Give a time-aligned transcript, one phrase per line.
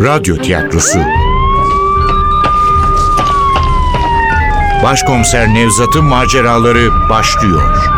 [0.00, 0.98] Radyo Tiyatrosu
[4.82, 7.90] Başkomiser Nevzat'ın maceraları başlıyor.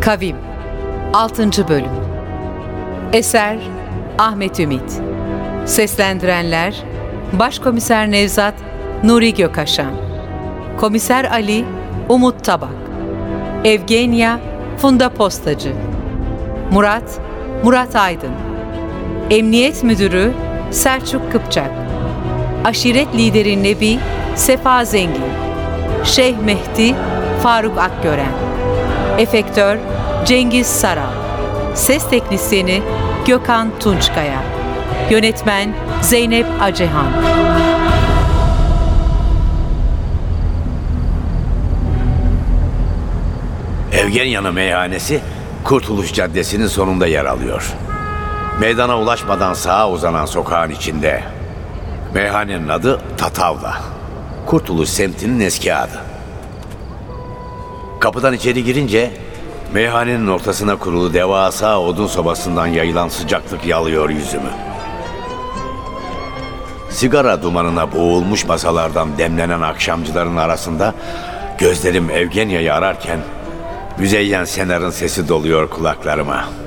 [0.00, 0.36] Kavim
[1.14, 1.68] 6.
[1.68, 1.90] Bölüm
[3.12, 3.56] Eser
[4.18, 5.00] Ahmet Ümit
[5.66, 6.82] Seslendirenler
[7.32, 8.54] Başkomiser Nevzat
[9.04, 9.92] Nuri Gökaşan
[10.80, 11.64] Komiser Ali
[12.08, 12.70] Umut Tabak
[13.64, 15.72] Evgenya Funda Postacı.
[16.70, 17.20] Murat
[17.64, 18.32] Murat Aydın.
[19.30, 20.32] Emniyet Müdürü
[20.70, 21.70] Selçuk Kıpçak.
[22.64, 23.98] Aşiret Lideri Nebi
[24.34, 25.32] Sefa Zengin.
[26.04, 26.94] Şeyh Mehdi
[27.42, 28.32] Faruk Akgören.
[29.18, 29.78] Efektör
[30.24, 31.12] Cengiz Saral.
[31.74, 32.82] Ses Teknisyeni
[33.26, 34.42] Gökhan Tunçkaya.
[35.10, 37.06] Yönetmen Zeynep Acehan
[44.12, 45.20] Evgenya'nın meyhanesi
[45.64, 47.72] Kurtuluş Caddesi'nin sonunda yer alıyor.
[48.60, 51.22] Meydana ulaşmadan sağa uzanan sokağın içinde.
[52.14, 53.80] Meyhanenin adı Tatavla.
[54.46, 56.00] Kurtuluş semtinin eski adı.
[58.00, 59.10] Kapıdan içeri girince
[59.74, 64.52] meyhanenin ortasına kurulu devasa odun sobasından yayılan sıcaklık yalıyor yüzümü.
[66.90, 70.94] Sigara dumanına boğulmuş masalardan demlenen akşamcıların arasında
[71.58, 73.18] gözlerim Evgenya'yı ararken
[73.98, 76.61] Müzeyyen Senar'ın sesi doluyor kulaklarıma.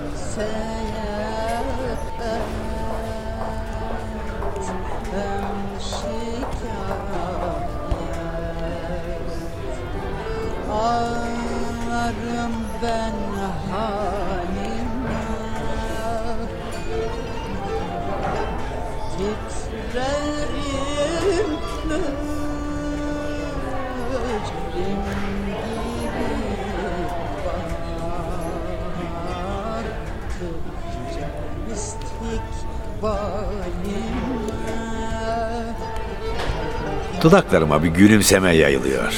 [37.22, 39.14] Dudaklarıma bir gülümseme yayılıyor.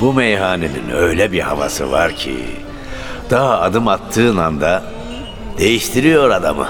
[0.00, 2.36] Bu meyhanenin öyle bir havası var ki
[3.30, 4.82] daha adım attığın anda
[5.58, 6.68] değiştiriyor adamı.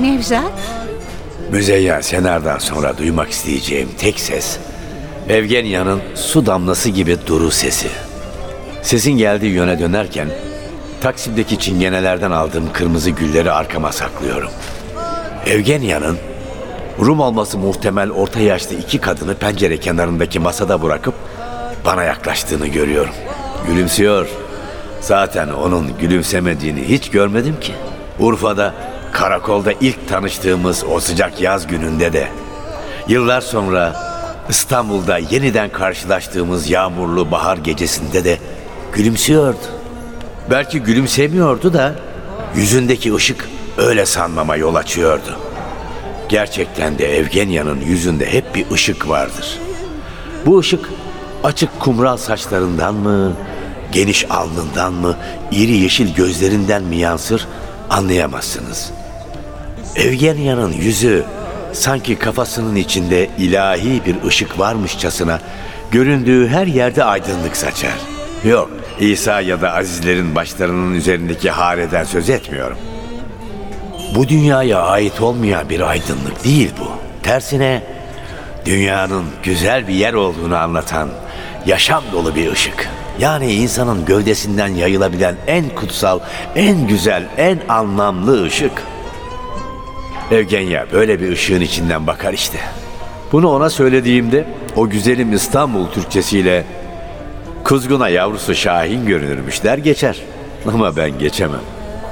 [0.00, 0.52] Nevzat,
[1.50, 4.58] Müzeyyen Senar'dan sonra duymak isteyeceğim tek ses
[5.28, 7.88] Evgenya'nın su damlası gibi duru sesi.
[8.82, 10.28] Sesin geldiği yöne dönerken
[11.00, 14.50] Taksim'deki çingenelerden aldığım kırmızı gülleri arkama saklıyorum.
[15.46, 16.18] Evgenya'nın
[17.00, 21.14] Rum olması muhtemel orta yaşlı iki kadını pencere kenarındaki masada bırakıp
[21.84, 23.14] bana yaklaştığını görüyorum.
[23.66, 24.28] Gülümsüyor.
[25.00, 27.72] Zaten onun gülümsemediğini hiç görmedim ki.
[28.18, 28.74] Urfa'da
[29.12, 32.28] karakolda ilk tanıştığımız o sıcak yaz gününde de
[33.08, 33.96] yıllar sonra
[34.48, 38.38] İstanbul'da yeniden karşılaştığımız yağmurlu bahar gecesinde de
[38.92, 39.58] gülümsüyordu.
[40.50, 41.94] Belki gülümsemiyordu da
[42.56, 45.49] yüzündeki ışık öyle sanmama yol açıyordu.
[46.30, 49.58] Gerçekten de Evgenya'nın yüzünde hep bir ışık vardır.
[50.46, 50.90] Bu ışık
[51.44, 53.32] açık kumral saçlarından mı,
[53.92, 55.16] geniş alnından mı,
[55.52, 57.46] iri yeşil gözlerinden mi yansır
[57.90, 58.90] anlayamazsınız.
[59.96, 61.24] Evgenya'nın yüzü
[61.72, 65.40] sanki kafasının içinde ilahi bir ışık varmışçasına
[65.90, 67.98] göründüğü her yerde aydınlık saçar.
[68.44, 68.70] Yok,
[69.00, 72.76] İsa ya da Azizlerin başlarının üzerindeki hareden söz etmiyorum.
[74.14, 76.88] Bu dünyaya ait olmayan bir aydınlık değil bu.
[77.22, 77.82] Tersine
[78.64, 81.08] dünyanın güzel bir yer olduğunu anlatan
[81.66, 82.88] yaşam dolu bir ışık.
[83.18, 86.20] Yani insanın gövdesinden yayılabilen en kutsal,
[86.56, 88.82] en güzel, en anlamlı ışık.
[90.30, 92.58] Evgenya böyle bir ışığın içinden bakar işte.
[93.32, 94.44] Bunu ona söylediğimde
[94.76, 96.64] o güzelim İstanbul Türkçesiyle
[97.64, 100.16] kuzguna yavrusu Şahin görünürmüş der geçer.
[100.72, 101.60] Ama ben geçemem.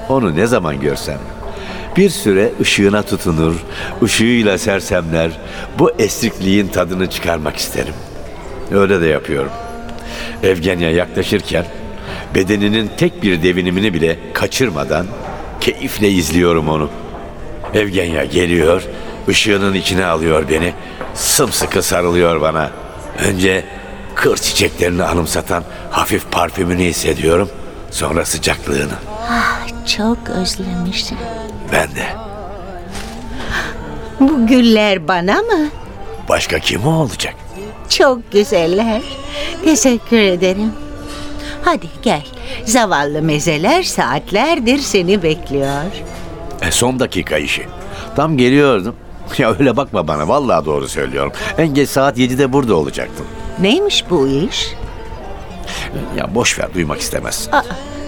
[0.09, 1.19] Onu ne zaman görsem
[1.99, 3.55] bir süre ışığına tutunur,
[4.03, 5.31] ışığıyla sersemler,
[5.79, 7.95] bu esrikliğin tadını çıkarmak isterim.
[8.73, 9.51] Öyle de yapıyorum.
[10.43, 11.65] Evgenya yaklaşırken
[12.35, 15.07] bedeninin tek bir devinimini bile kaçırmadan
[15.61, 16.91] keyifle izliyorum onu.
[17.75, 18.83] Evgenya geliyor,
[19.29, 20.73] ışığının içine alıyor beni,
[21.15, 22.71] sımsıkı sarılıyor bana.
[23.19, 23.65] Önce
[24.15, 27.51] kır çiçeklerini anımsatan hafif parfümünü hissediyorum,
[27.91, 28.95] sonra sıcaklığını.
[29.97, 31.19] çok özlemişim.
[31.73, 32.07] Ben de.
[34.21, 35.69] Bu güller bana mı?
[36.29, 37.35] Başka kim olacak?
[37.89, 39.03] Çok güzeller.
[39.65, 40.73] Teşekkür ederim.
[41.63, 42.23] Hadi gel.
[42.65, 45.83] Zavallı mezeler saatlerdir seni bekliyor.
[46.63, 47.67] E son dakika işi.
[48.17, 48.95] Tam geliyordum.
[49.39, 51.33] Ya öyle bakma bana vallahi doğru söylüyorum.
[51.59, 53.27] En geç saat 7'de burada olacaktım.
[53.61, 54.69] Neymiş bu iş?
[56.17, 57.49] Ya boş ver duymak istemez.
[57.53, 57.63] Aa,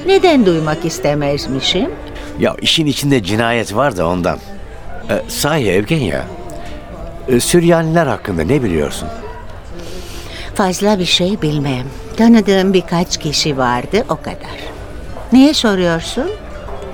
[0.07, 1.91] neden duymak istemezmişim?
[2.41, 4.39] Ya işin içinde cinayet var da ondan.
[5.11, 6.25] Ee, sahi Evgenya,
[7.29, 9.09] e, Süryaniler hakkında ne biliyorsun?
[10.55, 11.85] Fazla bir şey bilmem.
[12.17, 14.61] Tanıdığım birkaç kişi vardı o kadar.
[15.33, 16.31] Niye soruyorsun?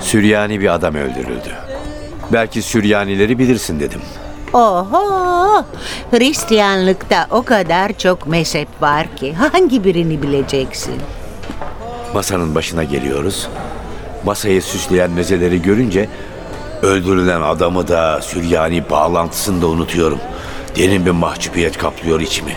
[0.01, 1.51] Süryani bir adam öldürüldü.
[2.33, 4.01] Belki Süryanileri bilirsin dedim.
[4.53, 5.65] Oho!
[6.11, 10.95] Hristiyanlıkta o kadar çok mezhep var ki hangi birini bileceksin?
[12.15, 13.49] Masanın başına geliyoruz.
[14.27, 16.09] Masayı süsleyen mezeleri görünce
[16.83, 20.19] öldürülen adamı da Süryani bağlantısını da unutuyorum.
[20.77, 22.57] Derin bir mahcubiyet kaplıyor içimi.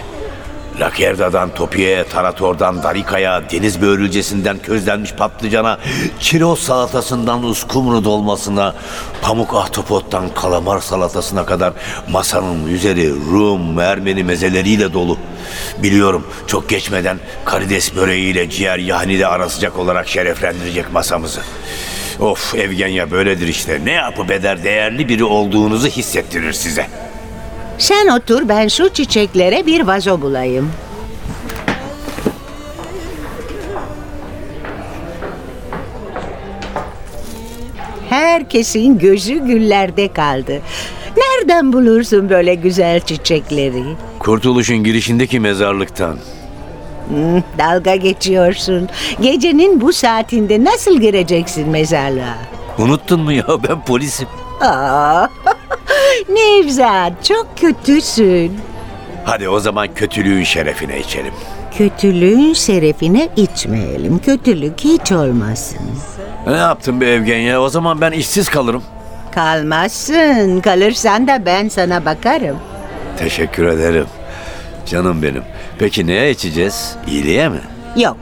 [0.80, 5.80] Lakerda'dan Topi'ye, Tarator'dan Darika'ya, deniz börülcesinden közlenmiş patlıcana,
[6.20, 8.76] çiroz salatasından uskumru dolmasına,
[9.22, 11.74] pamuk ahtapottan kalamar salatasına kadar
[12.10, 15.18] masanın üzeri Rum, Ermeni mezeleriyle dolu.
[15.84, 19.48] Biliyorum çok geçmeden karides böreğiyle ciğer yahni de ara
[19.78, 21.42] olarak şereflendirecek masamızı.
[22.20, 23.82] Of Evgenya böyledir işte.
[23.86, 26.88] Ne yapıp eder değerli biri olduğunuzu hissettirir size.
[27.80, 30.72] Sen otur ben şu çiçeklere bir vazo bulayım.
[38.10, 40.62] Herkesin gözü güllerde kaldı.
[41.18, 43.84] Nereden bulursun böyle güzel çiçekleri?
[44.20, 46.18] Kurtuluşun girişindeki mezarlıktan.
[47.08, 48.90] Hmm, dalga geçiyorsun.
[49.22, 52.38] Gecenin bu saatinde nasıl gireceksin mezarlığa?
[52.78, 54.28] Unuttun mu ya ben polisim.
[54.62, 55.28] Aa,
[56.30, 58.60] Nevzat çok kötüsün.
[59.26, 61.34] Hadi o zaman kötülüğün şerefine içelim.
[61.78, 64.20] Kötülüğün şerefine içmeyelim.
[64.20, 65.80] Kötülük hiç olmasın.
[66.48, 67.62] Ne yaptın be Evgenya?
[67.62, 68.84] O zaman ben işsiz kalırım.
[69.36, 70.62] Kalmazsın.
[70.62, 72.58] Kalırsan da ben sana bakarım.
[73.18, 74.06] Teşekkür ederim.
[74.86, 75.44] Canım benim.
[75.80, 76.96] Peki neye içeceğiz?
[77.08, 77.60] İyiliğe mi?
[77.96, 78.18] Yok.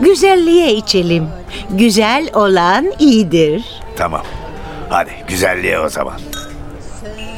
[0.00, 1.28] Güzelliğe içelim.
[1.70, 3.64] Güzel olan iyidir.
[3.96, 4.22] Tamam.
[4.90, 6.14] Hadi güzelliğe o zaman.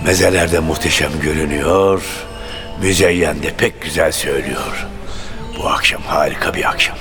[0.04, 2.02] Mezeler de muhteşem görünüyor.
[2.82, 4.86] Müzeyyen de pek güzel söylüyor.
[5.58, 6.96] Bu akşam harika bir akşam.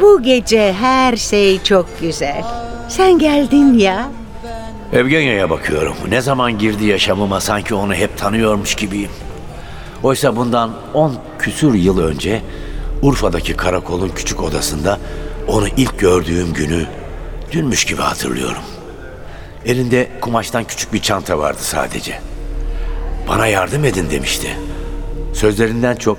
[0.00, 2.44] Bu gece her şey çok güzel.
[2.88, 4.10] Sen geldin ya.
[4.92, 5.94] Evgenya'ya bakıyorum.
[6.08, 9.10] Ne zaman girdi yaşamıma sanki onu hep tanıyormuş gibiyim.
[10.02, 12.42] Oysa bundan on küsür yıl önce
[13.02, 14.98] Urfa'daki karakolun küçük odasında
[15.48, 16.86] onu ilk gördüğüm günü
[17.52, 18.62] dünmüş gibi hatırlıyorum.
[19.66, 22.20] Elinde kumaştan küçük bir çanta vardı sadece.
[23.28, 24.48] Bana yardım edin demişti.
[25.32, 26.18] Sözlerinden çok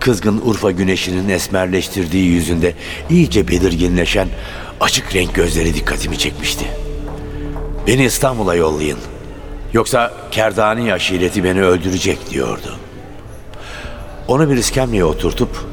[0.00, 2.74] kızgın Urfa güneşinin esmerleştirdiği yüzünde
[3.10, 4.28] iyice belirginleşen
[4.80, 6.64] açık renk gözleri dikkatimi çekmişti.
[7.86, 8.98] Beni İstanbul'a yollayın.
[9.72, 12.76] Yoksa Kerdani aşireti beni öldürecek diyordu.
[14.28, 15.66] Onu bir iskemleye oturtup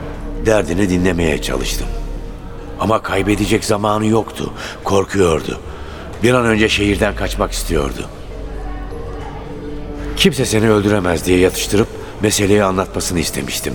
[0.46, 1.88] derdini dinlemeye çalıştım.
[2.80, 4.54] Ama kaybedecek zamanı yoktu.
[4.84, 5.60] Korkuyordu.
[6.24, 8.06] Bir an önce şehirden kaçmak istiyordu.
[10.18, 11.88] Kimse seni öldüremez diye yatıştırıp
[12.22, 13.74] meseleyi anlatmasını istemiştim.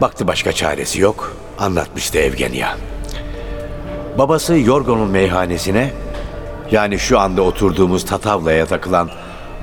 [0.00, 1.36] Baktı başka çaresi yok.
[1.58, 2.76] Anlatmıştı Evgenya.
[4.18, 5.90] Babası Yorgo'nun meyhanesine
[6.70, 9.10] yani şu anda oturduğumuz Tatavla'ya takılan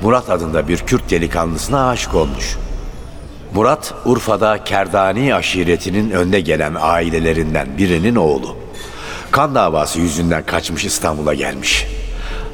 [0.04, 2.58] Murat adında bir Kürt delikanlısına aşık olmuş.
[3.54, 8.59] Murat, Urfa'da Kerdani aşiretinin önde gelen ailelerinden birinin oğlu.
[9.32, 11.88] Kan davası yüzünden kaçmış İstanbul'a gelmiş.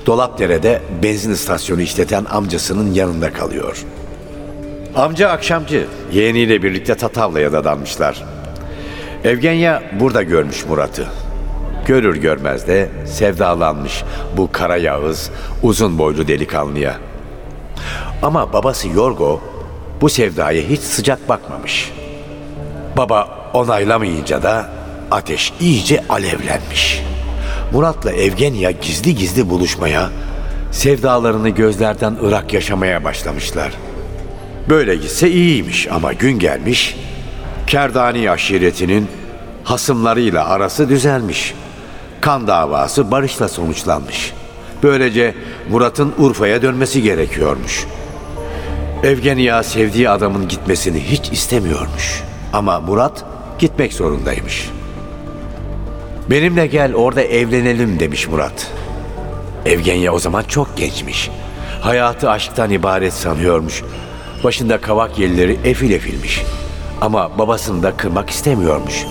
[0.05, 3.85] Dolapdere'de benzin istasyonu işleten amcasının yanında kalıyor.
[4.95, 8.23] Amca akşamcı, yeğeniyle birlikte Tatavla'ya dadanmışlar.
[9.23, 11.05] Evgenya burada görmüş Murat'ı.
[11.87, 14.03] Görür görmez de sevdalanmış
[14.37, 15.31] bu kara yağız,
[15.63, 16.95] uzun boylu delikanlıya.
[18.21, 19.41] Ama babası Yorgo
[20.01, 21.91] bu sevdaya hiç sıcak bakmamış.
[22.97, 24.69] Baba onaylamayınca da
[25.15, 27.01] ateş iyice alevlenmiş.
[27.73, 30.09] Murat'la Evgenya gizli gizli buluşmaya,
[30.71, 33.71] sevdalarını gözlerden ırak yaşamaya başlamışlar.
[34.69, 36.95] Böyle gitse iyiymiş ama gün gelmiş,
[37.67, 39.07] Kerdani aşiretinin
[39.63, 41.53] hasımlarıyla arası düzelmiş.
[42.21, 44.33] Kan davası barışla sonuçlanmış.
[44.83, 45.35] Böylece
[45.69, 47.85] Murat'ın Urfa'ya dönmesi gerekiyormuş.
[49.03, 52.23] Evgenya sevdiği adamın gitmesini hiç istemiyormuş.
[52.53, 53.25] Ama Murat
[53.59, 54.69] gitmek zorundaymış.
[56.29, 58.71] Benimle gel orada evlenelim demiş Murat.
[59.65, 61.29] Evgenya o zaman çok gençmiş.
[61.81, 63.83] Hayatı aşktan ibaret sanıyormuş.
[64.43, 66.41] Başında kavak yelleri efil efilmiş.
[67.01, 69.05] Ama babasını da kırmak istemiyormuş.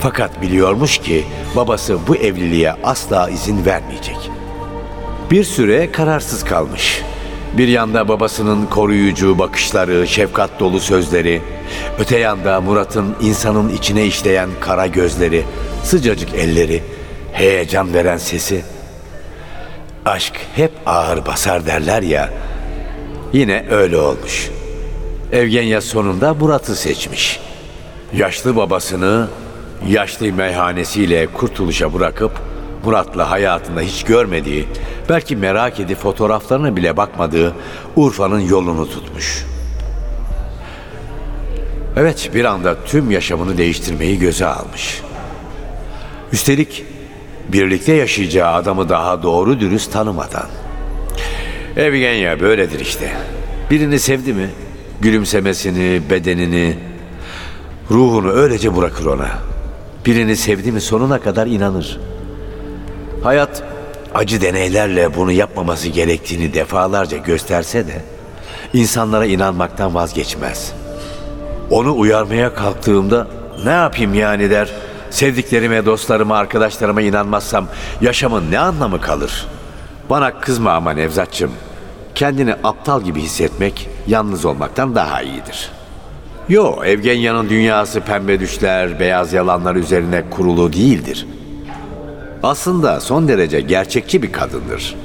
[0.00, 1.24] Fakat biliyormuş ki
[1.56, 4.30] babası bu evliliğe asla izin vermeyecek.
[5.30, 7.02] Bir süre kararsız kalmış.
[7.56, 11.42] Bir yanda babasının koruyucu bakışları, şefkat dolu sözleri,
[11.98, 15.44] öte yanda Murat'ın insanın içine işleyen kara gözleri,
[15.84, 16.82] sıcacık elleri,
[17.32, 18.62] heyecan veren sesi.
[20.04, 22.30] Aşk hep ağır basar derler ya.
[23.32, 24.50] Yine öyle olmuş.
[25.32, 27.40] Evgenya sonunda Murat'ı seçmiş.
[28.16, 29.28] Yaşlı babasını
[29.88, 32.32] yaşlı meyhanesiyle kurtuluşa bırakıp
[32.84, 34.68] Murat'la hayatında hiç görmediği,
[35.08, 37.54] belki merak edip fotoğraflarına bile bakmadığı
[37.96, 39.44] Urfa'nın yolunu tutmuş.
[41.96, 45.00] Evet bir anda tüm yaşamını değiştirmeyi göze almış.
[46.32, 46.84] Üstelik
[47.48, 50.46] birlikte yaşayacağı adamı daha doğru dürüst tanımadan.
[51.76, 53.12] Evgenya böyledir işte.
[53.70, 54.50] Birini sevdi mi
[55.00, 56.78] gülümsemesini, bedenini,
[57.90, 59.28] ruhunu öylece bırakır ona.
[60.06, 62.00] Birini sevdi mi sonuna kadar inanır.
[63.22, 63.62] Hayat
[64.14, 68.02] acı deneylerle bunu yapmaması gerektiğini defalarca gösterse de
[68.72, 70.72] insanlara inanmaktan vazgeçmez.
[71.70, 73.26] Onu uyarmaya kalktığımda
[73.64, 74.70] ne yapayım yani der.
[75.10, 77.66] Sevdiklerime, dostlarıma, arkadaşlarıma inanmazsam
[78.00, 79.46] yaşamın ne anlamı kalır?
[80.10, 81.50] Bana kızma ama Nevzatçım.
[82.14, 85.70] Kendini aptal gibi hissetmek yalnız olmaktan daha iyidir.
[86.48, 91.26] Yo, Evgenya'nın dünyası pembe düşler, beyaz yalanlar üzerine kurulu değildir.
[92.42, 94.96] Aslında son derece gerçekçi bir kadındır.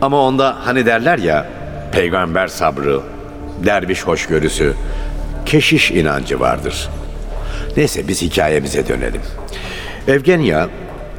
[0.00, 1.46] Ama onda hani derler ya,
[1.92, 3.00] peygamber sabrı,
[3.64, 4.74] derviş hoşgörüsü,
[5.46, 6.88] keşiş inancı vardır.
[7.76, 9.22] Neyse biz hikayemize dönelim.
[10.08, 10.68] Evgenya,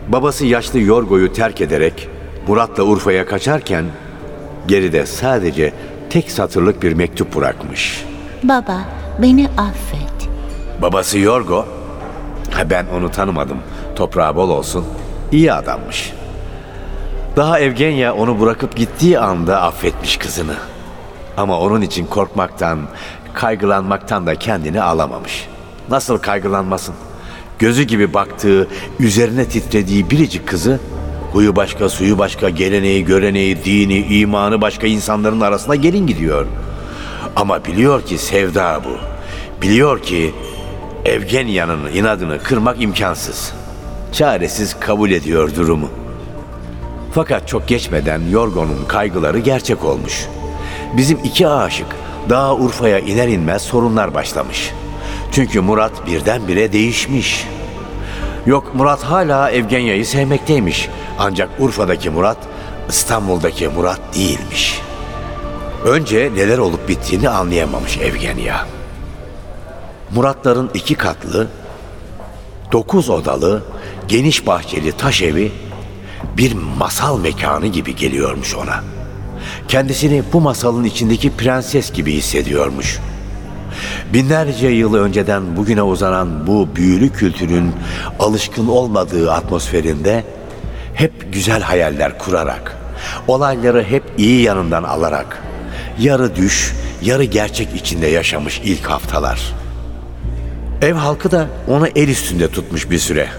[0.07, 2.09] babası yaşlı Yorgo'yu terk ederek
[2.47, 3.85] Murat'la Urfa'ya kaçarken
[4.67, 5.73] geride sadece
[6.09, 8.05] tek satırlık bir mektup bırakmış.
[8.43, 8.81] Baba,
[9.21, 10.29] beni affet.
[10.81, 11.65] Babası Yorgo,
[12.69, 13.57] ben onu tanımadım,
[13.95, 14.85] toprağı bol olsun,
[15.31, 16.13] iyi adammış.
[17.35, 20.55] Daha Evgenya onu bırakıp gittiği anda affetmiş kızını.
[21.37, 22.79] Ama onun için korkmaktan,
[23.33, 25.47] kaygılanmaktan da kendini alamamış.
[25.89, 26.95] Nasıl kaygılanmasın?
[27.59, 28.67] Gözü gibi baktığı,
[28.99, 30.79] üzerine titrediği biricik kızı,
[31.33, 36.45] huyu başka, suyu başka, geleneği, göreneği, dini, imanı başka insanların arasına gelin gidiyor.
[37.35, 38.97] Ama biliyor ki sevda bu.
[39.61, 40.33] Biliyor ki
[41.05, 43.53] Evgenya'nın inadını kırmak imkansız.
[44.11, 45.89] Çaresiz kabul ediyor durumu.
[47.13, 50.27] Fakat çok geçmeden Yorgo'nun kaygıları gerçek olmuş.
[50.97, 51.87] Bizim iki aşık
[52.29, 54.71] daha Urfa'ya iner inmez sorunlar başlamış.
[55.31, 57.47] Çünkü Murat birdenbire değişmiş.
[58.45, 60.89] Yok Murat hala Evgenya'yı sevmekteymiş.
[61.19, 62.37] Ancak Urfa'daki Murat
[62.89, 64.81] İstanbul'daki Murat değilmiş.
[65.85, 68.67] Önce neler olup bittiğini anlayamamış Evgenya.
[70.15, 71.47] Muratların iki katlı,
[72.71, 73.63] dokuz odalı,
[74.11, 75.51] geniş bahçeli taş evi
[76.37, 78.83] bir masal mekanı gibi geliyormuş ona.
[79.67, 82.99] Kendisini bu masalın içindeki prenses gibi hissediyormuş.
[84.13, 87.71] Binlerce yıl önceden bugüne uzanan bu büyülü kültürün
[88.19, 90.23] alışkın olmadığı atmosferinde
[90.93, 92.77] hep güzel hayaller kurarak,
[93.27, 95.43] olayları hep iyi yanından alarak,
[95.99, 99.41] yarı düş, yarı gerçek içinde yaşamış ilk haftalar.
[100.81, 103.29] Ev halkı da onu el üstünde tutmuş bir süre.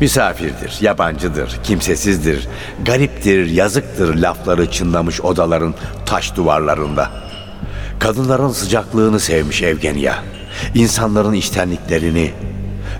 [0.00, 2.48] Misafirdir, yabancıdır, kimsesizdir,
[2.84, 5.74] gariptir, yazıktır lafları çınlamış odaların
[6.06, 7.10] taş duvarlarında.
[7.98, 10.14] Kadınların sıcaklığını sevmiş Evgenya.
[10.74, 12.32] İnsanların içtenliklerini.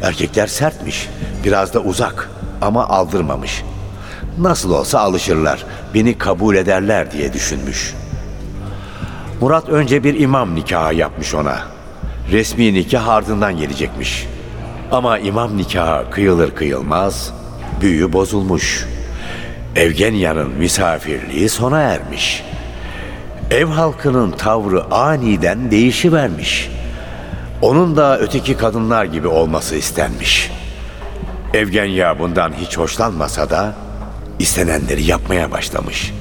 [0.02, 1.08] Erkekler sertmiş,
[1.44, 2.30] biraz da uzak
[2.62, 3.62] ama aldırmamış.
[4.38, 5.64] Nasıl olsa alışırlar,
[5.94, 7.94] beni kabul ederler diye düşünmüş.
[9.40, 11.58] Murat önce bir imam nikahı yapmış ona.
[12.30, 14.26] Resmi nikah ardından gelecekmiş.
[14.92, 17.32] Ama imam nikahı kıyılır kıyılmaz
[17.80, 18.86] büyü bozulmuş.
[19.76, 22.44] Evgenya'nın misafirliği sona ermiş.
[23.50, 26.70] Ev halkının tavrı aniden değişivermiş.
[27.62, 30.50] Onun da öteki kadınlar gibi olması istenmiş.
[31.54, 33.74] Evgenya bundan hiç hoşlanmasa da
[34.38, 36.12] istenenleri yapmaya başlamış.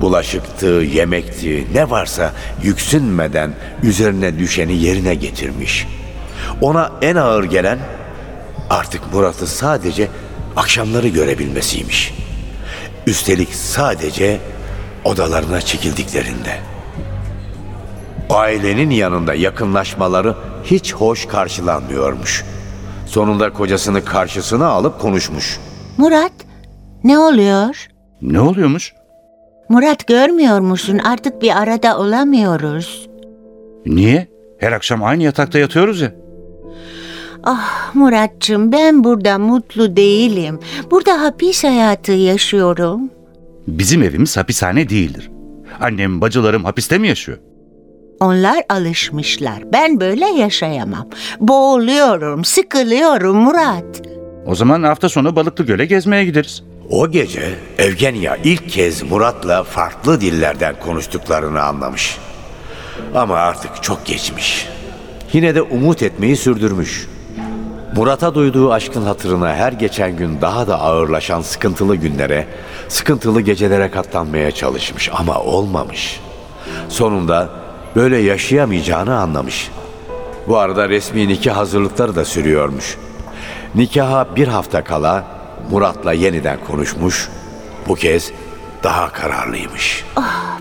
[0.00, 5.86] Bulaşıktı, yemekti, ne varsa yüksünmeden üzerine düşeni yerine getirmiş.
[6.60, 7.78] Ona en ağır gelen
[8.70, 10.08] artık Murat'ı sadece
[10.56, 12.14] akşamları görebilmesiymiş.
[13.06, 14.40] Üstelik sadece
[15.04, 16.58] odalarına çekildiklerinde.
[18.30, 20.34] Ailenin yanında yakınlaşmaları
[20.64, 22.44] hiç hoş karşılanmıyormuş.
[23.06, 25.60] Sonunda kocasını karşısına alıp konuşmuş.
[25.98, 26.32] Murat,
[27.04, 27.86] ne oluyor?
[28.22, 28.94] Ne oluyormuş?
[29.68, 30.98] Murat görmüyor musun?
[30.98, 33.08] Artık bir arada olamıyoruz.
[33.86, 34.28] Niye?
[34.58, 36.12] Her akşam aynı yatakta yatıyoruz ya.
[37.48, 40.58] Ah Muratçım ben burada mutlu değilim.
[40.90, 43.00] Burada hapis hayatı yaşıyorum.
[43.66, 45.30] Bizim evimiz hapishane değildir.
[45.80, 47.38] Annem, bacılarım hapiste mi yaşıyor?
[48.20, 49.72] Onlar alışmışlar.
[49.72, 51.08] Ben böyle yaşayamam.
[51.40, 54.02] Boğuluyorum, sıkılıyorum Murat.
[54.46, 56.62] O zaman hafta sonu Balıklı Göl'e gezmeye gideriz.
[56.90, 62.18] O gece Evgenya ilk kez Murat'la farklı dillerden konuştuklarını anlamış.
[63.14, 64.68] Ama artık çok geçmiş.
[65.32, 67.06] Yine de umut etmeyi sürdürmüş.
[67.96, 72.46] Murat'a duyduğu aşkın hatırına her geçen gün daha da ağırlaşan sıkıntılı günlere,
[72.88, 76.20] sıkıntılı gecelere katlanmaya çalışmış ama olmamış.
[76.88, 77.48] Sonunda
[77.96, 79.70] böyle yaşayamayacağını anlamış.
[80.48, 82.96] Bu arada resmi nikah hazırlıkları da sürüyormuş.
[83.74, 85.24] Nikaha bir hafta kala
[85.70, 87.28] Murat'la yeniden konuşmuş.
[87.88, 88.32] Bu kez
[88.82, 90.04] daha kararlıymış.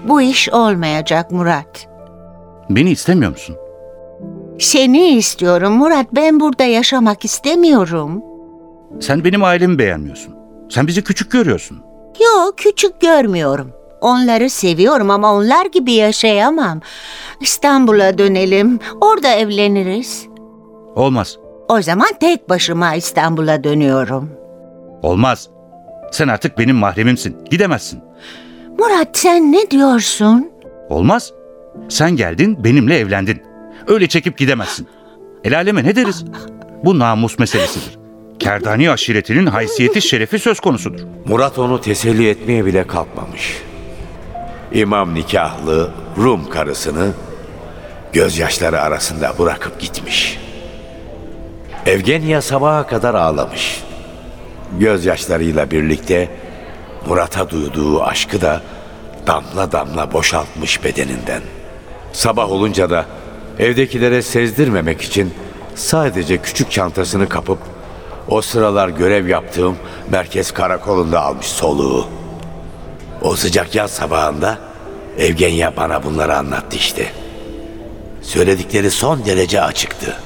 [0.04, 1.88] Bu iş olmayacak Murat.
[2.70, 3.56] Beni istemiyor musun?
[4.60, 6.08] Seni istiyorum Murat.
[6.16, 8.24] Ben burada yaşamak istemiyorum.
[9.00, 10.36] Sen benim ailemi beğenmiyorsun.
[10.70, 11.78] Sen bizi küçük görüyorsun.
[12.20, 13.72] Yok küçük görmüyorum.
[14.02, 16.80] Onları seviyorum ama onlar gibi yaşayamam.
[17.42, 18.80] İstanbul'a dönelim.
[19.02, 20.26] Orada evleniriz.
[20.96, 21.38] Olmaz.
[21.70, 24.30] O zaman tek başıma İstanbul'a dönüyorum.
[25.04, 25.50] Olmaz.
[26.12, 27.38] Sen artık benim mahremimsin.
[27.52, 28.00] Gidemezsin.
[28.80, 30.50] Murat sen ne diyorsun?
[30.90, 31.34] Olmaz.
[31.90, 33.42] Sen geldin, benimle evlendin.
[33.88, 34.88] Öyle çekip gidemezsin.
[35.44, 36.26] El aleme ne deriz?
[36.84, 37.98] Bu namus meselesidir.
[38.40, 41.00] Kerdani aşiretinin haysiyeti şerefi söz konusudur.
[41.26, 43.62] Murat onu teselli etmeye bile kalkmamış.
[44.72, 47.12] İmam nikahlı Rum karısını
[48.14, 50.40] gözyaşları arasında bırakıp gitmiş.
[51.86, 53.84] Evgenya sabaha kadar ağlamış.
[54.80, 56.30] Gözyaşlarıyla birlikte
[57.08, 58.62] Murat'a duyduğu aşkı da
[59.28, 61.42] damla damla boşaltmış bedeninden.
[62.14, 63.06] Sabah olunca da
[63.60, 65.34] evdekilere sezdirmemek için
[65.76, 67.60] sadece küçük çantasını kapıp
[68.28, 69.78] o sıralar görev yaptığım
[70.12, 72.08] merkez karakolunda almış soluğu.
[73.22, 74.58] O sıcak yaz sabahında
[75.18, 77.06] Evgenya bana bunları anlattı işte.
[78.22, 80.18] Söyledikleri son derece açıktı.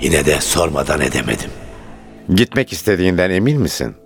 [0.00, 1.50] Yine de sormadan edemedim.
[2.34, 3.96] Gitmek istediğinden emin misin?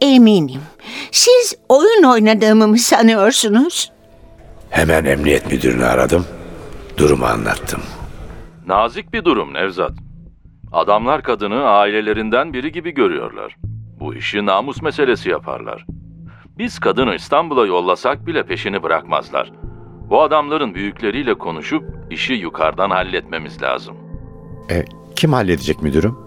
[0.00, 0.60] Eminim.
[1.12, 3.92] Siz oyun oynadığımı mı sanıyorsunuz?
[4.70, 6.26] Hemen emniyet müdürünü aradım.
[7.00, 7.80] Durumu anlattım.
[8.66, 9.92] Nazik bir durum Nevzat.
[10.72, 13.56] Adamlar kadını ailelerinden biri gibi görüyorlar.
[14.00, 15.86] Bu işi namus meselesi yaparlar.
[16.58, 19.52] Biz kadını İstanbul'a yollasak bile peşini bırakmazlar.
[20.10, 23.96] Bu adamların büyükleriyle konuşup işi yukarıdan halletmemiz lazım.
[24.70, 24.84] E,
[25.16, 26.18] kim halledecek müdürüm?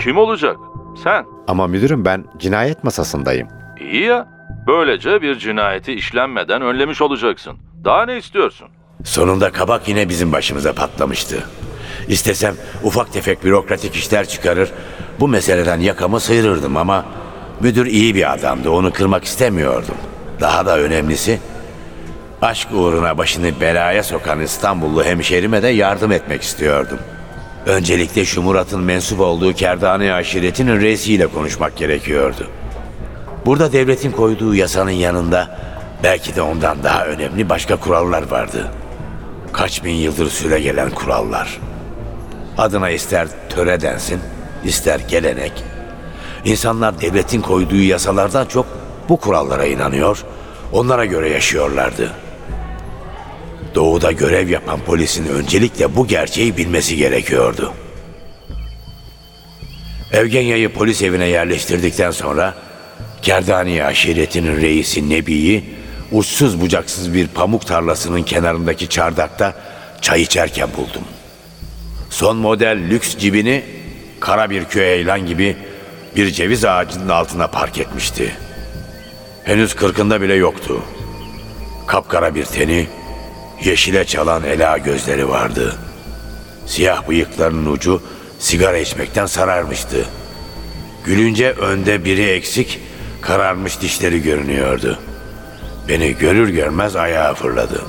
[0.00, 0.56] Kim olacak?
[1.04, 1.24] Sen.
[1.48, 3.48] Ama müdürüm ben cinayet masasındayım.
[3.80, 4.28] İyi ya.
[4.66, 7.56] Böylece bir cinayeti işlenmeden önlemiş olacaksın.
[7.84, 8.68] Daha ne istiyorsun?
[9.04, 11.44] Sonunda kabak yine bizim başımıza patlamıştı.
[12.08, 14.72] İstesem ufak tefek bürokratik işler çıkarır,
[15.20, 17.04] bu meseleden yakamı sıyırırdım ama
[17.60, 19.94] müdür iyi bir adamdı, onu kırmak istemiyordum.
[20.40, 21.38] Daha da önemlisi,
[22.42, 26.98] aşk uğruna başını belaya sokan İstanbullu hemşerime de yardım etmek istiyordum.
[27.66, 32.46] Öncelikle şu Murat'ın mensup olduğu Kerdane aşiretinin reisiyle konuşmak gerekiyordu.
[33.46, 35.58] Burada devletin koyduğu yasanın yanında
[36.02, 38.70] belki de ondan daha önemli başka kurallar vardı.
[39.56, 41.60] Kaç bin yıldır süre gelen kurallar.
[42.58, 44.20] Adına ister töre densin,
[44.64, 45.52] ister gelenek.
[46.44, 48.66] İnsanlar devletin koyduğu yasalardan çok
[49.08, 50.24] bu kurallara inanıyor,
[50.72, 52.12] onlara göre yaşıyorlardı.
[53.74, 57.72] Doğuda görev yapan polisin öncelikle bu gerçeği bilmesi gerekiyordu.
[60.12, 62.54] Evgenya'yı polis evine yerleştirdikten sonra
[63.22, 65.75] Kerdani aşiretinin reisi Nebi'yi
[66.12, 69.54] uçsuz bucaksız bir pamuk tarlasının kenarındaki çardakta
[70.00, 71.02] çay içerken buldum.
[72.10, 73.64] Son model lüks cibini
[74.20, 75.56] kara bir küheylan gibi
[76.16, 78.36] bir ceviz ağacının altına park etmişti.
[79.44, 80.82] Henüz kırkında bile yoktu.
[81.86, 82.86] Kapkara bir teni,
[83.64, 85.76] yeşile çalan ela gözleri vardı.
[86.66, 88.02] Siyah bıyıklarının ucu
[88.38, 90.06] sigara içmekten sararmıştı.
[91.04, 92.80] Gülünce önde biri eksik,
[93.20, 94.98] kararmış dişleri görünüyordu.
[95.88, 97.82] Beni görür görmez ayağa fırladı.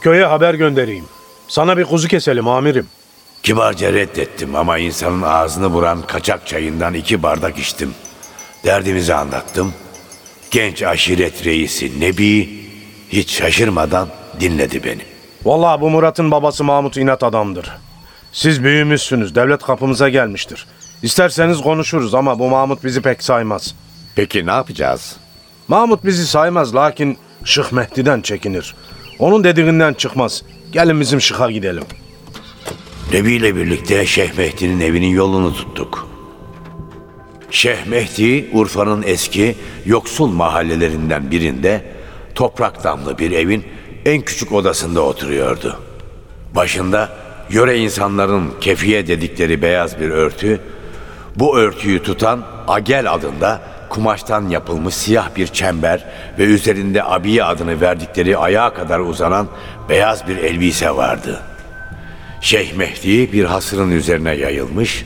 [0.00, 1.04] Köye haber göndereyim.
[1.48, 2.86] Sana bir kuzu keselim amirim.
[3.42, 7.94] Kibarca reddettim ama insanın ağzını vuran kaçak çayından iki bardak içtim.
[8.64, 9.72] Derdimizi anlattım.
[10.50, 12.48] Genç aşiret reisi Nebi
[13.08, 14.08] hiç şaşırmadan
[14.40, 15.02] dinledi beni.
[15.44, 17.72] Vallahi bu Murat'ın babası Mahmut inat adamdır.
[18.32, 20.66] Siz büyümüşsünüz, devlet kapımıza gelmiştir.
[21.02, 23.74] İsterseniz konuşuruz ama bu Mahmut bizi pek saymaz.
[24.14, 25.16] Peki ne yapacağız?
[25.68, 28.74] Mahmut bizi saymaz lakin Şık Mehdi'den çekinir.
[29.18, 30.42] Onun dediğinden çıkmaz.
[30.72, 31.84] Gelin bizim Şık'a gidelim.
[33.12, 36.08] Nebi ile birlikte Şeyh Mehdi'nin evinin yolunu tuttuk.
[37.50, 41.84] Şeyh Mehdi, Urfa'nın eski yoksul mahallelerinden birinde
[42.34, 43.64] toprak damlı bir evin
[44.04, 45.80] en küçük odasında oturuyordu.
[46.54, 47.16] Başında
[47.50, 50.60] yöre insanların kefiye dedikleri beyaz bir örtü,
[51.36, 56.04] bu örtüyü tutan agel adında kumaştan yapılmış siyah bir çember
[56.38, 59.48] ve üzerinde abiye adını verdikleri ayağa kadar uzanan
[59.88, 61.40] beyaz bir elbise vardı.
[62.40, 65.04] Şeyh Mehdi bir hasırın üzerine yayılmış,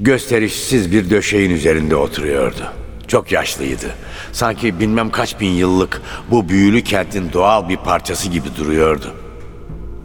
[0.00, 2.64] gösterişsiz bir döşeğin üzerinde oturuyordu.
[3.08, 3.86] Çok yaşlıydı.
[4.32, 9.14] Sanki bilmem kaç bin yıllık bu büyülü kentin doğal bir parçası gibi duruyordu.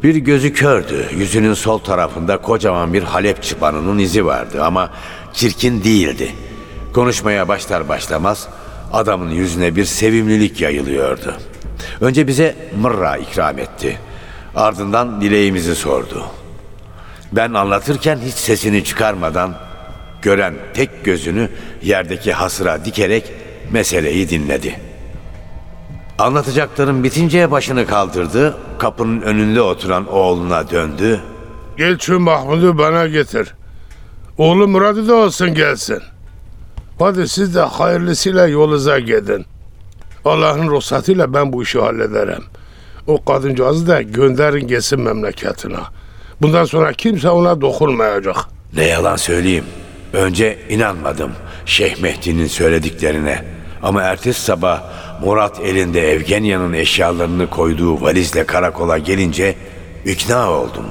[0.03, 1.05] Bir gözü kördü.
[1.17, 4.89] Yüzünün sol tarafında kocaman bir Halep çıbanının izi vardı ama
[5.33, 6.31] çirkin değildi.
[6.99, 8.47] Konuşmaya başlar başlamaz
[8.93, 11.35] adamın yüzüne bir sevimlilik yayılıyordu.
[12.01, 13.97] Önce bize mırra ikram etti.
[14.55, 16.23] Ardından dileğimizi sordu.
[17.31, 19.55] Ben anlatırken hiç sesini çıkarmadan
[20.21, 21.49] gören tek gözünü
[21.83, 23.31] yerdeki hasıra dikerek
[23.71, 24.79] meseleyi dinledi.
[26.17, 31.19] Anlatacaklarım bitince başını kaldırdı, kapının önünde oturan oğluna döndü.
[31.77, 33.53] Gel şu Mahmud'u bana getir.
[34.37, 36.01] Oğlu Murat'ı da olsun gelsin.
[36.99, 39.45] Hadi siz de hayırlısıyla yolunuza gidin.
[40.25, 42.43] Allah'ın ruhsatıyla ben bu işi hallederim.
[43.07, 45.77] O kadıncağızı da gönderin gelsin memleketine.
[46.41, 48.35] Bundan sonra kimse ona dokunmayacak.
[48.73, 49.65] Ne yalan söyleyeyim.
[50.13, 51.31] Önce inanmadım
[51.65, 53.45] Şeyh Mehdi'nin söylediklerine.
[53.83, 54.83] Ama ertesi sabah
[55.23, 59.55] Murat elinde Evgenya'nın eşyalarını koyduğu valizle karakola gelince
[60.05, 60.85] ikna oldum.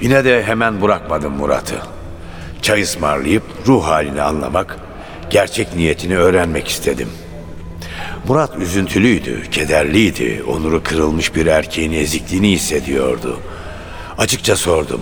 [0.00, 1.78] Yine de hemen bırakmadım Murat'ı.
[2.62, 4.76] Çay ısmarlayıp ruh halini anlamak,
[5.30, 7.08] gerçek niyetini öğrenmek istedim.
[8.28, 13.38] Murat üzüntülüydü, kederliydi, onuru kırılmış bir erkeğin ezikliğini hissediyordu.
[14.18, 15.00] Açıkça sordum.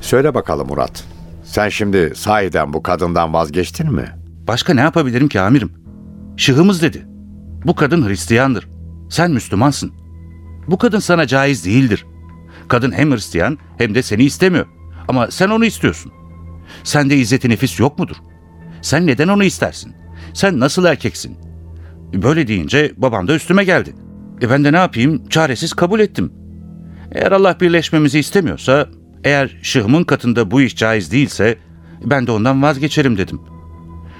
[0.00, 1.04] Söyle bakalım Murat.
[1.44, 4.08] Sen şimdi sahiden bu kadından vazgeçtin mi?
[4.48, 5.72] Başka ne yapabilirim ki amirim?
[6.36, 7.06] Şıhımız dedi.
[7.66, 8.68] Bu kadın Hristiyandır.
[9.10, 9.92] Sen Müslümansın.
[10.68, 12.06] Bu kadın sana caiz değildir.
[12.68, 14.66] Kadın hem Hristiyan hem de seni istemiyor.
[15.08, 16.12] Ama sen onu istiyorsun.
[16.84, 18.16] Sende izzeti nefis yok mudur?
[18.82, 19.94] Sen neden onu istersin?
[20.34, 21.36] Sen nasıl erkeksin?
[22.12, 23.94] Böyle deyince babam da üstüme geldi.
[24.42, 25.28] E ben de ne yapayım?
[25.28, 26.32] Çaresiz kabul ettim.
[27.12, 28.88] Eğer Allah birleşmemizi istemiyorsa,
[29.24, 31.58] eğer şıhımın katında bu iş caiz değilse,
[32.04, 33.40] ben de ondan vazgeçerim dedim.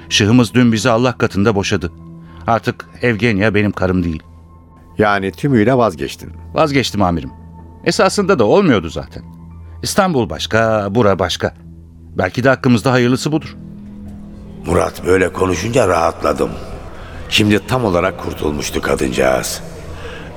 [0.09, 1.93] Şıhımız dün bizi Allah katında boşadı.
[2.47, 4.23] Artık Evgenya benim karım değil.
[4.99, 6.33] Yani tümüyle vazgeçtin.
[6.55, 7.31] Vazgeçtim amirim.
[7.85, 9.23] Esasında da olmuyordu zaten.
[9.83, 11.55] İstanbul başka, bura başka.
[12.19, 13.57] Belki de hakkımızda hayırlısı budur.
[14.67, 16.51] Murat böyle konuşunca rahatladım.
[17.29, 19.63] Şimdi tam olarak kurtulmuştu kadıncağız.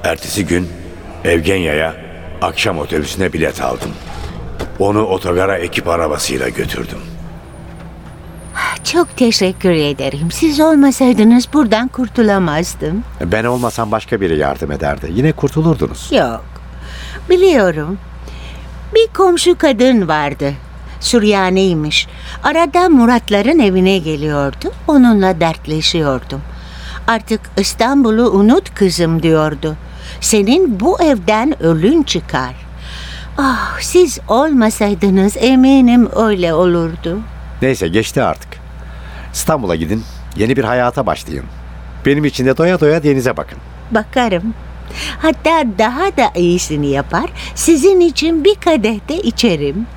[0.03, 0.69] Ertesi gün
[1.23, 1.95] Evgenya'ya
[2.41, 3.91] akşam otobüsüne bilet aldım.
[4.79, 6.99] Onu otogara ekip arabasıyla götürdüm.
[8.83, 10.31] Çok teşekkür ederim.
[10.31, 13.03] Siz olmasaydınız buradan kurtulamazdım.
[13.21, 15.11] Ben olmasam başka biri yardım ederdi.
[15.13, 16.11] Yine kurtulurdunuz.
[16.11, 16.45] Yok.
[17.29, 17.97] Biliyorum.
[18.95, 20.53] Bir komşu kadın vardı.
[21.05, 22.07] Süryaniymiş.
[22.43, 24.71] Arada Muratların evine geliyordu.
[24.87, 26.41] Onunla dertleşiyordum.
[27.07, 29.75] Artık İstanbul'u unut kızım diyordu.
[30.21, 32.53] Senin bu evden ölün çıkar.
[33.37, 37.19] Ah siz olmasaydınız eminim öyle olurdu.
[37.61, 38.49] Neyse geçti artık.
[39.33, 40.03] İstanbul'a gidin.
[40.37, 41.45] Yeni bir hayata başlayın.
[42.05, 43.57] Benim için de doya doya denize bakın.
[43.91, 44.53] Bakarım.
[45.21, 47.29] Hatta daha da iyisini yapar.
[47.55, 49.87] Sizin için bir kadeh de içerim.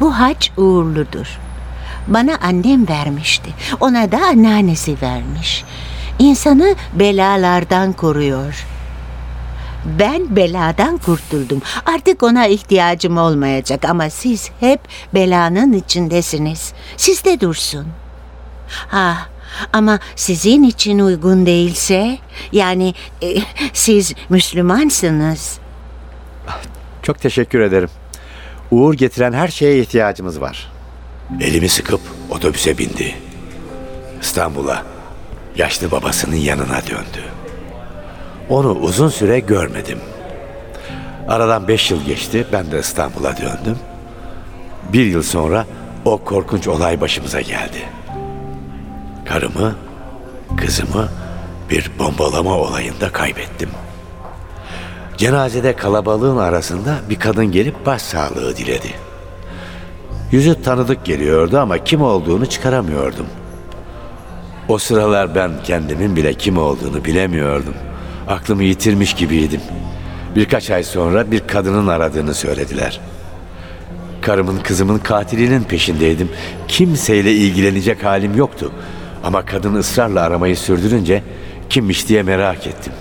[0.00, 1.38] Bu haç uğurludur.
[2.06, 3.50] Bana annem vermişti.
[3.80, 5.64] Ona da anneannesi vermiş.
[6.18, 8.66] İnsanı belalardan koruyor.
[9.98, 11.62] Ben beladan kurtuldum.
[11.86, 14.80] Artık ona ihtiyacım olmayacak ama siz hep
[15.14, 16.72] belanın içindesiniz.
[16.96, 17.86] Sizde dursun.
[18.68, 19.16] Ha,
[19.72, 22.18] ama sizin için uygun değilse,
[22.52, 23.36] yani e,
[23.72, 25.58] siz Müslümansınız.
[27.02, 27.88] Çok teşekkür ederim.
[28.70, 30.72] Uğur getiren her şeye ihtiyacımız var.
[31.40, 33.14] Elimi sıkıp otobüse bindi.
[34.22, 34.82] İstanbul'a
[35.56, 37.22] yaşlı babasının yanına döndü.
[38.48, 39.98] Onu uzun süre görmedim.
[41.28, 42.46] Aradan beş yıl geçti.
[42.52, 43.78] Ben de İstanbul'a döndüm.
[44.92, 45.66] Bir yıl sonra
[46.04, 47.82] o korkunç olay başımıza geldi.
[49.24, 49.74] Karımı,
[50.56, 51.08] kızımı
[51.70, 53.70] bir bombalama olayında kaybettim.
[55.20, 58.94] Cenazede kalabalığın arasında bir kadın gelip başsağlığı diledi.
[60.32, 63.26] Yüzü tanıdık geliyordu ama kim olduğunu çıkaramıyordum.
[64.68, 67.74] O sıralar ben kendimin bile kim olduğunu bilemiyordum.
[68.28, 69.60] Aklımı yitirmiş gibiydim.
[70.36, 73.00] Birkaç ay sonra bir kadının aradığını söylediler.
[74.20, 76.28] Karımın kızımın katilinin peşindeydim.
[76.68, 78.72] Kimseyle ilgilenecek halim yoktu.
[79.24, 81.22] Ama kadın ısrarla aramayı sürdürünce
[81.70, 82.92] kimmiş diye merak ettim.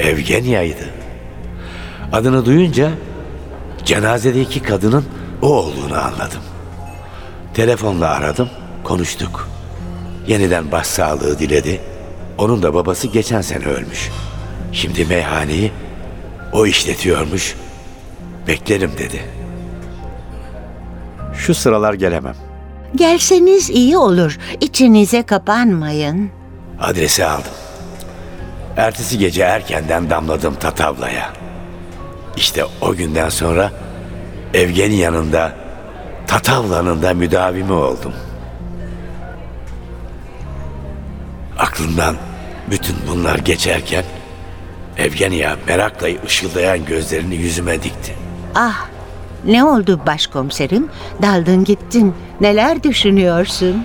[0.00, 0.88] Evgenya'ydı.
[2.12, 2.90] Adını duyunca
[3.84, 5.04] cenazedeki kadının
[5.42, 6.40] o olduğunu anladım.
[7.54, 8.48] Telefonla aradım,
[8.84, 9.48] konuştuk.
[10.26, 11.80] Yeniden başsağlığı diledi.
[12.38, 14.10] Onun da babası geçen sene ölmüş.
[14.72, 15.72] Şimdi meyhaneyi
[16.52, 17.54] o işletiyormuş.
[18.48, 19.22] Beklerim dedi.
[21.34, 22.34] Şu sıralar gelemem.
[22.94, 24.38] Gelseniz iyi olur.
[24.60, 26.30] İçinize kapanmayın.
[26.80, 27.52] Adresi aldım.
[28.76, 31.32] Ertesi gece erkenden damladım Tatavla'ya.
[32.36, 33.72] İşte o günden sonra
[34.54, 35.52] Evgen'in yanında
[36.26, 38.12] Tatavla'nın da müdavimi oldum.
[41.58, 42.16] Aklımdan
[42.70, 44.04] bütün bunlar geçerken
[44.98, 48.14] Evgenya merakla ışıldayan gözlerini yüzüme dikti.
[48.54, 48.86] Ah,
[49.44, 50.88] ne oldu başkomiserim?
[51.22, 52.14] Daldın gittin.
[52.40, 53.84] Neler düşünüyorsun?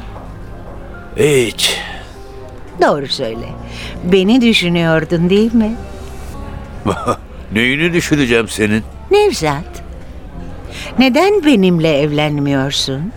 [1.17, 1.82] Hiç.
[2.81, 3.45] Doğru söyle.
[4.03, 5.75] Beni düşünüyordun değil mi?
[7.53, 8.83] Neyini düşüneceğim senin?
[9.11, 9.83] Nevzat,
[10.99, 13.11] neden benimle evlenmiyorsun?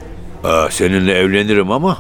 [0.44, 1.98] Aa, seninle evlenirim ama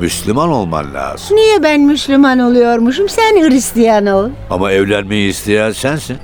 [0.00, 1.36] Müslüman olman lazım.
[1.36, 3.08] Niye ben Müslüman oluyormuşum?
[3.08, 4.30] Sen Hristiyan ol.
[4.50, 6.16] Ama evlenmeyi isteyen sensin.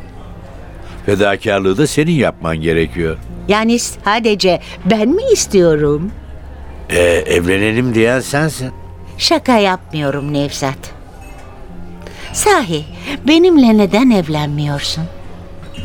[1.06, 3.16] Fedakarlığı da senin yapman gerekiyor.
[3.48, 6.10] Yani sadece ben mi istiyorum?
[6.90, 8.70] Ee, evlenelim diyen sensin.
[9.20, 10.78] Şaka yapmıyorum Nevzat.
[12.32, 12.84] Sahi,
[13.28, 15.04] benimle neden evlenmiyorsun?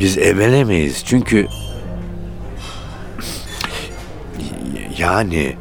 [0.00, 1.46] Biz evlenemeyiz çünkü...
[4.98, 5.56] Yani...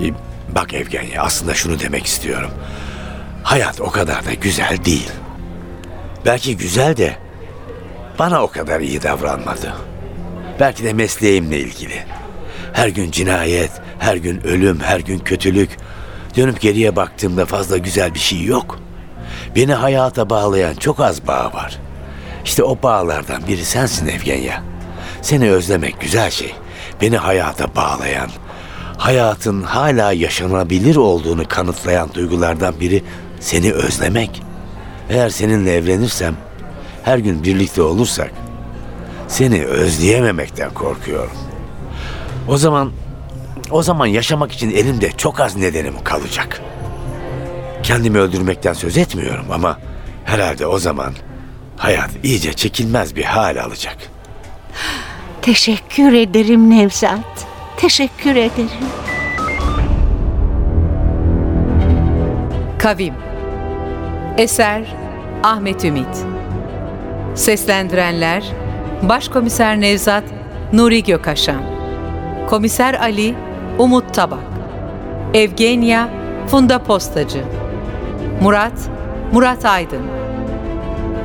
[0.00, 0.04] e,
[0.54, 2.50] Bak Evgenya aslında şunu demek istiyorum.
[3.42, 5.10] Hayat o kadar da güzel değil.
[6.26, 7.16] Belki güzel de
[8.18, 9.74] bana o kadar iyi davranmadı.
[10.60, 12.04] Belki de mesleğimle ilgili.
[12.72, 15.70] Her gün cinayet, her gün ölüm, her gün kötülük.
[16.38, 18.78] Dönüp geriye baktığımda fazla güzel bir şey yok.
[19.56, 21.78] Beni hayata bağlayan çok az bağ var.
[22.44, 24.62] İşte o bağlardan biri sensin Evgenya.
[25.22, 26.54] Seni özlemek güzel şey.
[27.00, 28.30] Beni hayata bağlayan,
[28.96, 33.04] hayatın hala yaşanabilir olduğunu kanıtlayan duygulardan biri
[33.40, 34.42] seni özlemek.
[35.10, 36.34] Eğer seninle evlenirsem,
[37.02, 38.32] her gün birlikte olursak,
[39.28, 41.36] seni özleyememekten korkuyorum.
[42.48, 42.92] O zaman,
[43.70, 46.62] o zaman yaşamak için elimde çok az nedenim kalacak.
[47.82, 49.78] Kendimi öldürmekten söz etmiyorum ama
[50.24, 51.12] herhalde o zaman
[51.76, 53.96] hayat iyice çekilmez bir hal alacak.
[55.42, 57.46] Teşekkür ederim Nevzat.
[57.76, 58.88] Teşekkür ederim.
[62.78, 63.14] Kavim
[64.36, 64.82] Eser
[65.42, 66.26] Ahmet Ümit
[67.34, 68.44] Seslendirenler
[69.02, 70.24] Başkomiser Nevzat
[70.72, 71.62] Nuri Gökaşan
[72.48, 73.34] Komiser Ali
[73.78, 74.38] Umut Tabak.
[75.34, 76.08] Evgenya
[76.46, 77.44] Funda Postacı
[78.40, 78.72] Murat
[79.32, 80.02] Murat Aydın.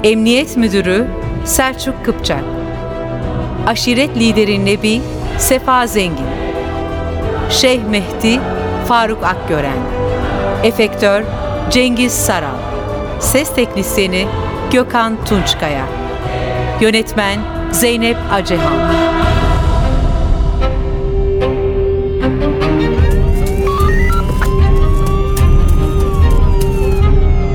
[0.04, 1.08] Emniyet Müdürü
[1.46, 2.44] Selçuk Kıpçak.
[3.68, 5.02] Aşiret Lideri Nebi
[5.38, 6.26] Sefa Zengin.
[7.50, 8.40] Şeyh Mehdi
[8.88, 9.80] Faruk Akgören.
[10.64, 11.24] Efektör
[11.70, 12.58] Cengiz Saral.
[13.20, 14.28] Ses Teknisyeni
[14.72, 15.86] Gökhan Tunçkaya.
[16.82, 17.40] Yönetmen
[17.72, 19.13] Zeynep Acehan